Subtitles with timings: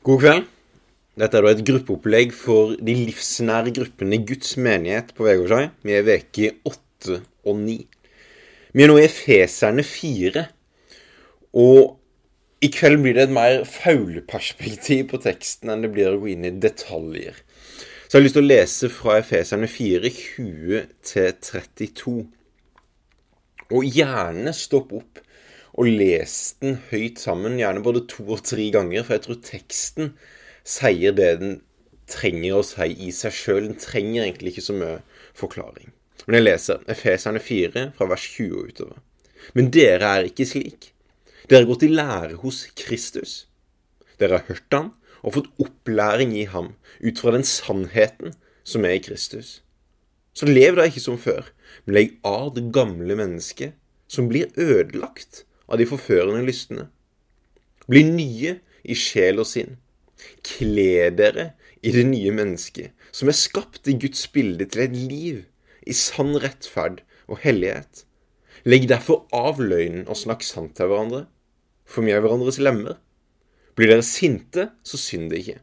[0.00, 0.46] God kveld.
[1.20, 5.66] Dette er da et gruppeopplegg for de livsnære gruppene Guds menighet på Vegårshei.
[5.84, 7.76] Vi er veke åtte og ni.
[8.72, 10.46] Vi er nå i Efeserne fire.
[11.52, 11.98] Og
[12.64, 16.48] i kveld blir det et mer fauleperspektiv på teksten enn det blir å gå inn
[16.48, 17.36] i detaljer.
[18.08, 22.16] Så jeg har lyst til å lese fra Efeserne 4, 20-32.
[23.68, 25.20] Og gjerne stopp opp
[25.78, 30.14] og lest den høyt sammen, gjerne både to og tre ganger, for jeg tror teksten
[30.66, 31.58] sier det den
[32.10, 33.68] trenger å si i seg sjøl.
[33.68, 34.96] Den trenger egentlig ikke så mye
[35.38, 35.92] forklaring.
[36.26, 38.98] Men jeg leser Efeserne 4 fra vers 20 og utover.
[39.56, 40.90] Men dere er ikke slik.
[41.48, 43.44] Dere har gått i lære hos Kristus.
[44.20, 44.92] Dere har hørt ham
[45.22, 48.34] og fått opplæring i ham ut fra den sannheten
[48.66, 49.60] som er i Kristus.
[50.36, 51.48] Så lev da ikke som før,
[51.84, 53.74] men legg av det gamle mennesket
[54.10, 56.88] som blir ødelagt av de forførende lystene.
[57.90, 59.78] Bli nye i sjel og sinn.
[60.44, 65.44] Kle dere i det nye mennesket, som er skapt i Guds bilde til et liv
[65.88, 68.04] i sann rettferd og hellighet.
[68.68, 71.24] Legg derfor av løgnen og snakk sant til hverandre.
[71.88, 72.98] For vi er hverandres lemmer.
[73.74, 75.58] Blir dere sinte, så synd det ikke.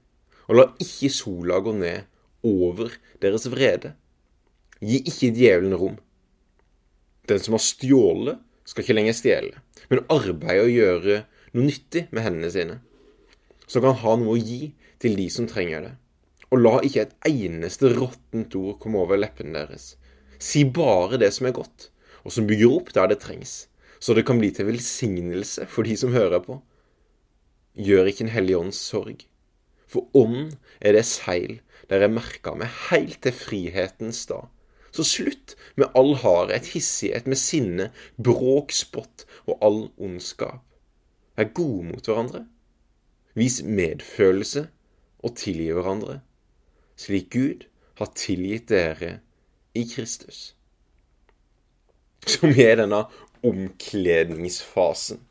[0.48, 2.08] Og la ikke sola gå ned
[2.48, 3.94] over deres vrede.
[4.82, 5.96] Gi ikke djevelen rom.
[7.28, 11.22] Den som har stjålet, skal ikke lenger stjele, men arbeide og gjøre
[11.56, 12.80] noe nyttig med hendene sine,
[13.68, 15.94] som kan ha noe å gi til de som trenger det.
[16.52, 19.96] Og la ikke et eneste råttent ord komme over leppene deres.
[20.40, 21.90] Si bare det som er godt,
[22.24, 23.66] og som bygger opp der det trengs,
[24.00, 26.60] så det kan bli til velsignelse for de som hører på.
[27.78, 29.24] Gjør ikke en hellig ånds sorg,
[29.88, 34.48] for ånd er det seil dere merka med heilt til frihetens dag.
[34.92, 40.64] Så slutt med all hardhet, hissighet, med sinne, bråk, spott og all ondskap.
[41.38, 42.46] Vær gode mot hverandre.
[43.38, 44.68] Vis medfølelse
[45.22, 46.20] og tilgi hverandre,
[46.98, 47.68] slik Gud
[48.00, 49.20] har tilgitt dere
[49.78, 50.56] i Kristus.
[52.28, 53.04] Som er denne
[53.46, 55.22] omkledningsfasen.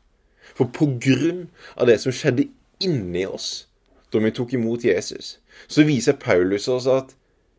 [0.55, 2.47] For på grunn av det som skjedde
[2.83, 3.67] inni oss
[4.13, 5.37] da vi tok imot Jesus,
[5.67, 7.11] så viser Paulus oss at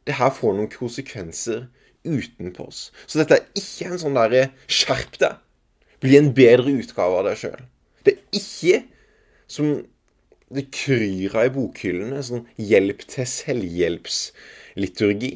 [0.08, 1.66] det her får noen konsekvenser
[2.08, 2.88] utenpå oss.
[3.06, 5.38] Så dette er ikke en sånn derre skjerp deg,
[6.02, 7.62] bli en bedre utgave av deg sjøl.
[8.06, 8.76] Det er ikke
[9.50, 9.66] som
[10.54, 15.34] det kryr av i bokhyllene, sånn hjelp til selvhjelpsliturgi.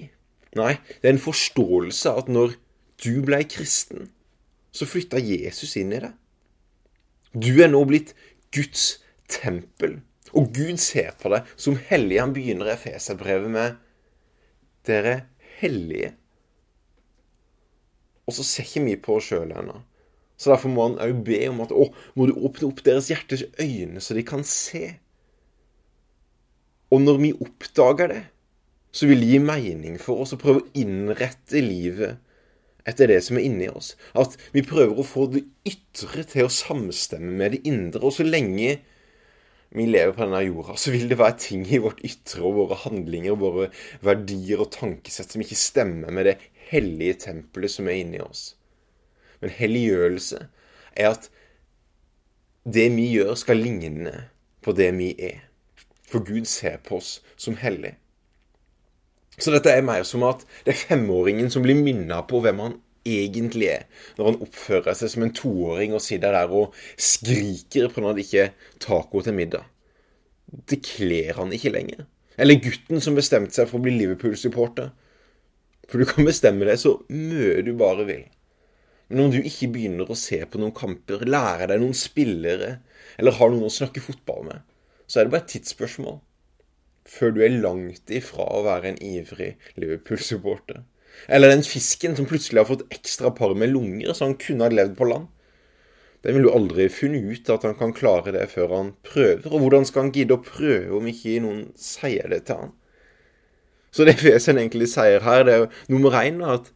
[0.57, 2.49] Nei, det er en forståelse av at når
[3.05, 4.01] du ble kristen,
[4.73, 6.13] så flytta Jesus inn i deg.
[7.33, 8.15] Du er nå blitt
[8.53, 10.01] Guds tempel.
[10.33, 12.21] Og Gud ser på deg som hellig.
[12.21, 13.69] Han begynner Efeserbrevet med
[14.89, 15.23] Dere er
[15.61, 16.11] hellige.
[18.29, 19.81] Og så ser ikke vi på oss sjøl ennå.
[20.39, 21.87] Så derfor må han òg be om at å,
[22.19, 24.97] må du åpne opp deres hjertes øyne, så de kan se.
[26.93, 28.23] Og når vi oppdager det,
[28.93, 32.19] så vil det gi mening for oss å prøve å innrette livet
[32.89, 33.95] etter det som er inni oss.
[34.19, 38.03] At vi prøver å få det ytre til å samstemme med det indre.
[38.05, 38.81] Og så lenge
[39.73, 42.77] vi lever på denne jorda, så vil det være ting i vårt ytre og våre
[42.83, 43.71] handlinger, våre
[44.05, 46.37] verdier og tankesett som ikke stemmer med det
[46.73, 48.53] hellige tempelet som er inni oss.
[49.43, 50.45] Men helliggjørelse
[50.97, 51.31] er at
[52.63, 54.13] det vi gjør, skal ligne
[54.63, 55.41] på det vi er.
[56.09, 57.97] For Gud ser på oss som hellig.
[59.39, 62.79] Så dette er mer som at det er femåringen som blir minna på hvem han
[63.09, 63.87] egentlig er,
[64.19, 68.27] når han oppfører seg som en toåring og sitter der og skriker på når det
[68.27, 69.65] ikke er taco til middag.
[70.47, 72.05] Det kler han ikke lenger.
[72.39, 74.93] Eller gutten som bestemte seg for å bli Liverpool-supporter.
[75.91, 78.27] For du kan bestemme deg så mye du bare vil.
[79.13, 82.77] Men om du ikke begynner å se på noen kamper, lære deg noen spillere,
[83.21, 84.63] eller har noen å snakke fotball med,
[85.05, 86.21] så er det bare et tidsspørsmål
[87.13, 90.85] før du er langt ifra å være en ivrig Liverpool-supporter.
[91.29, 94.73] Eller den fisken som plutselig har fått ekstra par med lunger, så han kunne ha
[94.73, 95.27] levd på land.
[96.23, 99.49] Den vil jo aldri funne ut at han kan klare det før han prøver.
[99.51, 102.77] Og hvordan skal han gidde å prøve om ikke noen sier det til han?
[103.93, 106.71] Så det Fesen egentlig sier her, det er jo nummer én at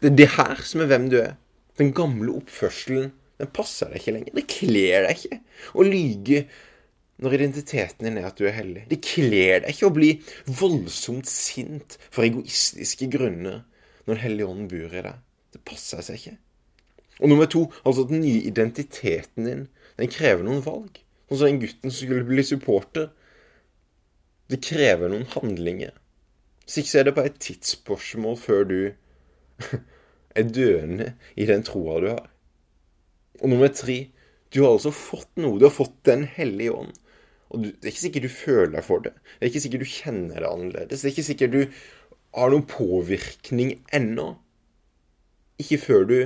[0.00, 1.34] det er det her som er hvem du er.
[1.80, 4.36] Den gamle oppførselen, den passer deg ikke lenger.
[4.36, 5.40] Det kler deg ikke
[5.74, 6.44] å lyge
[7.20, 8.86] når identiteten din er at du er hellig.
[8.88, 10.12] Det kler deg ikke å bli
[10.60, 13.64] voldsomt sint for egoistiske grunner
[14.06, 15.18] når Den hellige ånden bor i deg.
[15.52, 16.36] Det passer seg ikke.
[17.20, 19.66] Og nummer to, altså den nye identiteten din,
[20.00, 21.02] den krever noen valg.
[21.28, 23.10] Sånn den gutten som skulle bli supporter.
[24.50, 25.92] Det krever noen handlinger.
[26.70, 28.76] Hvis ikke så er det bare et tidsspørsmål før du
[30.38, 32.28] er døende i den troa du har.
[33.40, 33.96] Og nummer tre,
[34.54, 35.58] du har altså fått noe.
[35.58, 36.94] Du har fått Den hellige ånd.
[37.50, 39.16] Og du, det er ikke sikkert du føler deg for det.
[39.18, 41.02] Det er ikke sikkert du kjenner det annerledes.
[41.02, 41.60] Det er ikke sikkert du
[42.38, 44.30] har noen påvirkning ennå.
[45.58, 46.18] Ikke før du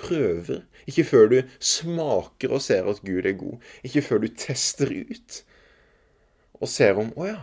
[0.00, 0.64] prøver.
[0.88, 3.60] Ikke før du smaker og ser at Gud er god.
[3.84, 5.42] Ikke før du tester ut
[6.62, 7.40] og ser om Å ja,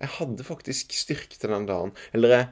[0.00, 1.94] jeg hadde faktisk styrke den dagen.
[2.12, 2.48] Eller jeg,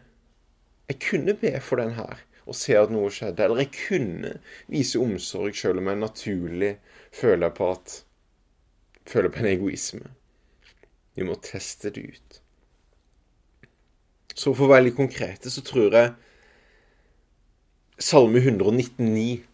[0.88, 3.44] jeg kunne be for den her og se at noe skjedde.
[3.44, 4.34] Eller jeg kunne
[4.72, 6.72] vise omsorg selv om jeg naturlig
[7.12, 8.00] føler på at
[9.08, 10.12] føler på en egoisme.
[11.14, 12.38] Vi må teste det ut.
[14.34, 16.14] Så for å være litt konkrete, så tror jeg
[18.02, 19.44] Salme 119,9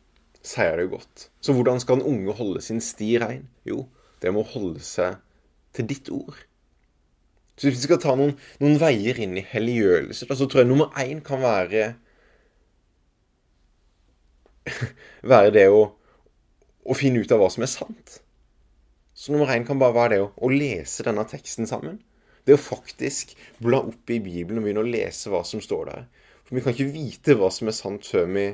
[0.40, 1.26] sier det godt.
[1.44, 3.42] Så hvordan skal en unge holde sin sti rein?
[3.68, 3.84] Jo,
[4.22, 5.18] det må holde seg
[5.76, 6.38] til ditt ord.
[7.60, 8.30] Så hvis vi skal ta noen,
[8.62, 11.90] noen veier inn i helliggjørelse, så tror jeg nummer én kan være
[15.32, 18.14] være det å, å, finne ut av hva som er sant.
[19.12, 21.98] Så nummer én kan bare være det å, å lese denne teksten sammen.
[22.48, 26.06] Det å faktisk bla opp i Bibelen og begynne å lese hva som står der.
[26.46, 28.46] For vi kan ikke vite hva som er sant før vi,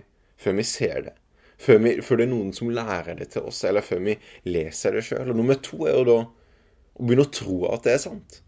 [0.42, 1.14] før vi ser det.
[1.62, 4.16] Før, vi, før, det er noen som lærer det til oss, eller før vi
[4.50, 5.30] leser det sjøl.
[5.30, 8.42] Nummer to er jo da å begynne å tro at det er sant.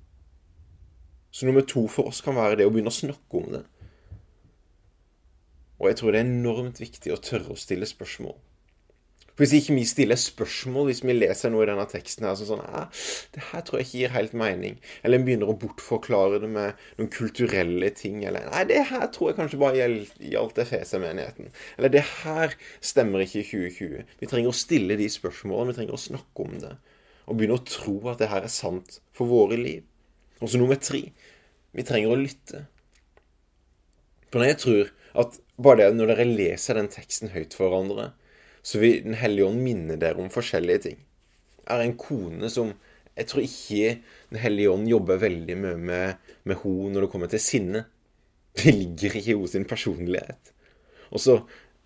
[1.39, 3.63] Så nummer to for oss kan være det å begynne å snakke om det.
[5.79, 8.35] Og jeg tror det er enormt viktig å tørre å stille spørsmål.
[9.29, 12.49] For Hvis ikke vi stiller spørsmål hvis vi leser noe i denne teksten her, så
[12.49, 12.65] sånn
[13.37, 14.81] Det her tror jeg ikke gir helt mening.
[15.07, 18.25] Eller en begynner å bortforklare det med noen kulturelle ting.
[18.27, 19.87] Eller Nei, det her tror jeg kanskje bare
[20.33, 21.53] gjaldt Efeser-menigheten.
[21.77, 24.17] Eller det her stemmer ikke i 2020.
[24.19, 25.71] Vi trenger å stille de spørsmålene.
[25.71, 26.75] Vi trenger å snakke om det.
[27.31, 29.87] Og begynne å tro at det her er sant for våre liv.
[30.41, 31.09] Og så nummer tre
[31.77, 32.65] vi trenger å lytte.
[34.33, 38.13] For jeg tror at bare det når dere leser den teksten høyt for hverandre,
[38.63, 40.99] så vil Den hellige ånd minne dere om forskjellige ting.
[41.65, 42.75] Jeg har en kone som
[43.17, 43.99] Jeg tror ikke
[44.31, 47.87] Den hellige ånd jobber veldig mye med, med henne når det kommer til sinne.
[48.59, 50.53] Det ligger ikke i hennes personlighet.
[51.11, 51.39] Og så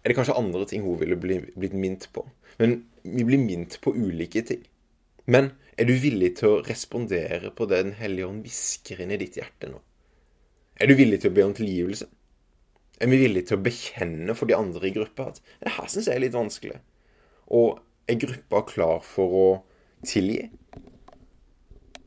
[0.02, 2.24] er det kanskje andre ting hun ville bli, blitt minnet på.
[2.58, 4.64] Men vi blir minnet på ulike ting.
[5.24, 9.20] Men er du villig til å respondere på det Den hellige ånd hvisker inn i
[9.20, 9.78] ditt hjerte nå?
[10.80, 12.08] Er du villig til å be om tilgivelse?
[13.02, 16.08] Er vi villige til å bekjenne for de andre i gruppa at det her syns
[16.08, 16.80] jeg er litt vanskelig?
[17.54, 17.80] Og
[18.10, 19.46] er gruppa klar for å
[20.06, 20.48] tilgi?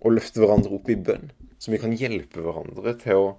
[0.06, 3.30] Og løfte hverandre opp i bønn, så vi kan hjelpe hverandre til å,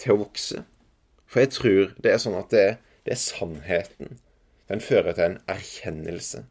[0.00, 0.64] til å vokse?
[1.26, 2.66] For jeg tror det er sånn at det,
[3.04, 4.18] det er sannheten.
[4.70, 6.44] Den fører til en erkjennelse.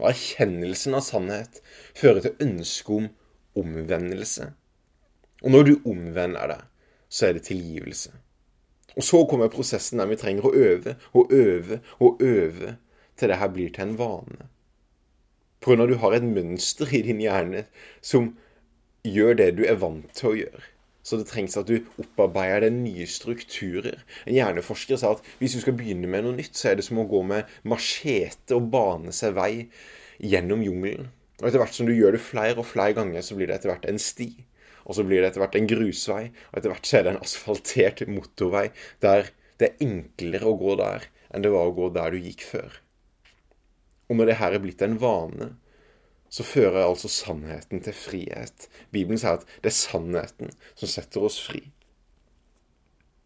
[0.00, 1.60] Og erkjennelsen av sannhet
[1.96, 3.08] fører til ønske om
[3.58, 4.50] omvendelse.
[5.44, 6.62] Og når du omvender deg,
[7.08, 8.12] så er det tilgivelse.
[8.94, 12.76] Og så kommer prosessen der vi trenger å øve og øve og øve
[13.18, 14.48] til det her blir til en vane.
[15.64, 17.64] For når du har et mønster i din hjerne
[18.02, 18.34] som
[19.04, 20.70] gjør det du er vant til å gjøre.
[21.04, 24.00] Så det trengs at du opparbeider deg nye strukturer.
[24.24, 27.02] En hjerneforsker sa at hvis du skal begynne med noe nytt, så er det som
[27.02, 29.52] å gå med machete og bane seg vei
[30.24, 31.10] gjennom jungelen.
[31.42, 33.74] Og etter hvert som du gjør det flere og flere ganger, så blir det etter
[33.74, 34.30] hvert en sti.
[34.84, 37.24] Og så blir det etter hvert en grusvei, og etter hvert så er det en
[37.24, 38.68] asfaltert motorvei
[39.04, 39.28] der
[39.60, 41.04] det er enklere å gå der
[41.34, 42.80] enn det var å gå der du gikk før.
[44.10, 45.52] Og når det her er blitt en vane,
[46.34, 48.66] så fører altså sannheten til frihet.
[48.90, 51.62] Bibelen sier at det er sannheten som setter oss fri.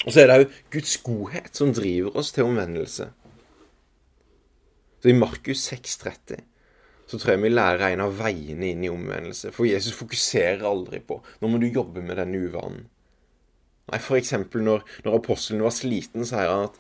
[0.04, 3.08] Og så er det òg Guds godhet som driver oss til omvendelse.
[5.00, 6.44] Så I Markus 6,30
[7.08, 9.54] så tror jeg vi lærer en av veiene inn i omvendelse.
[9.56, 12.84] For Jesus fokuserer aldri på nå må du jobbe med denne uvanen.
[13.88, 16.76] Nei, eksempel når, når apostelen var sliten, sier han at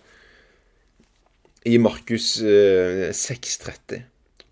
[1.68, 4.04] i Markus eh, 6,30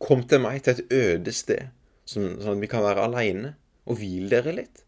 [0.02, 1.70] Kom til meg til et øde sted,
[2.08, 3.54] sånn, at vi kan være aleine,
[3.86, 4.82] og hvil dere litt.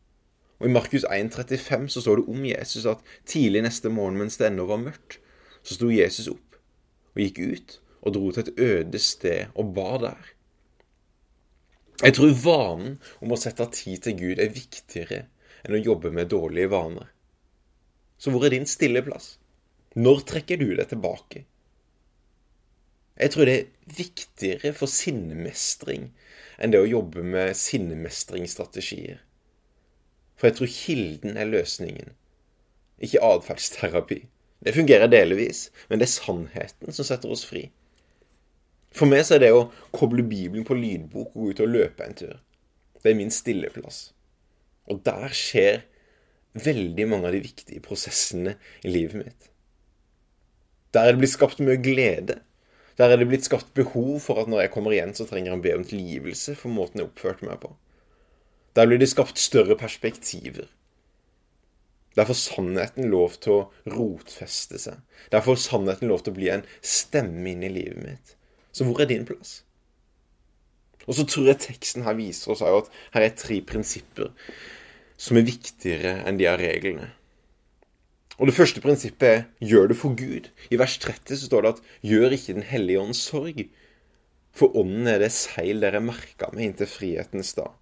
[0.58, 4.48] Og I Markus 1,35 så står det om Jesus at tidlig neste morgen mens det
[4.50, 5.20] ennå var mørkt,
[5.62, 6.58] så sto Jesus opp
[7.14, 10.32] og gikk ut og dro til et øde sted og ba der.
[11.98, 15.24] Jeg tror vanen om å sette tid til Gud er viktigere
[15.64, 17.08] enn å jobbe med dårlige vaner.
[18.18, 19.36] Så hvor er din stille plass?
[19.98, 21.42] Når trekker du deg tilbake?
[23.18, 26.12] Jeg tror det er viktigere for sinnemestring
[26.58, 29.18] enn det å jobbe med sinnemestringsstrategier.
[30.38, 32.12] For jeg tror kilden er løsningen,
[33.02, 34.20] ikke atferdsterapi.
[34.62, 37.68] Det fungerer delvis, men det er sannheten som setter oss fri.
[38.94, 42.06] For meg så er det å koble Bibelen på lydbok og gå ut og løpe
[42.06, 42.38] en tur.
[43.02, 44.12] Det er min stilleplass.
[44.90, 45.82] Og der skjer
[46.58, 49.50] veldig mange av de viktige prosessene i livet mitt.
[50.94, 52.40] Der er det blitt skapt mye glede.
[52.98, 55.62] Der er det blitt skapt behov for at når jeg kommer igjen, så trenger han
[55.62, 57.70] be om tilgivelse for måten jeg oppførte meg på.
[58.74, 60.66] Der blir det skapt større perspektiver.
[62.18, 64.98] Der får sannheten lov til å rotfeste seg.
[65.30, 68.34] Der får sannheten lov til å bli en stemme inn i livet mitt.
[68.74, 69.60] Så hvor er din plass?
[71.06, 74.32] Og så tror jeg teksten her viser oss at her er tre prinsipper
[75.18, 77.08] som er viktigere enn de av reglene.
[78.38, 80.50] Og Det første prinsippet er 'gjør det for Gud'.
[80.71, 83.68] I vers 30 så står det at 'gjør ikke Den hellige ånds sorg'.
[84.52, 87.73] For ånden er det seil dere merka med inntil frihetens dag.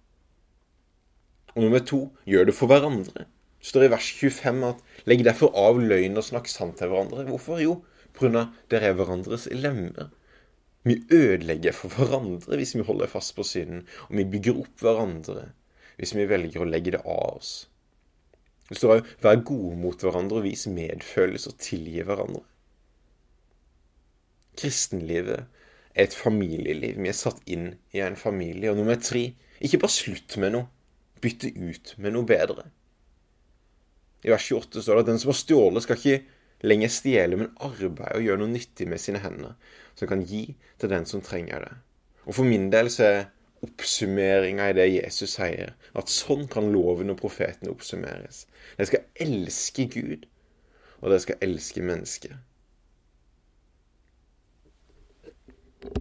[1.55, 3.25] Og nummer to 'gjør det for hverandre'.
[3.59, 7.29] Det står i vers 25 at 'legg derfor av løgn og snakk sant til hverandre'.
[7.29, 7.61] Hvorfor?
[7.61, 7.83] Jo,
[8.13, 8.49] pga.
[8.71, 10.09] dere er hverandres lemmer.
[10.83, 15.51] Vi ødelegger for hverandre hvis vi holder fast på synden, og vi bygger opp hverandre
[15.97, 17.67] hvis vi velger å legge det av oss.
[18.69, 22.43] Det står òg 'vær gode mot hverandre og vis medfølelse og tilgi hverandre'.
[24.57, 25.45] Kristenlivet
[25.95, 26.97] er et familieliv.
[27.01, 28.71] Vi er satt inn i en familie.
[28.71, 30.67] Og nummer tre ikke bare slutt med noe.
[31.21, 32.67] Bytte ut med noe bedre.
[34.25, 36.23] I vers 28 står det at den som har stjålet, skal ikke
[36.67, 39.55] lenger stjele, men arbeide og gjøre noe nyttig med sine hender,
[39.95, 41.73] som kan gi til den som trenger det.
[42.25, 43.19] Og for min del så er
[43.65, 45.73] oppsummeringa i det Jesus sier.
[45.97, 48.45] At sånn kan loven og profetene oppsummeres.
[48.77, 50.27] De skal elske Gud,
[51.01, 52.37] og de skal elske mennesker.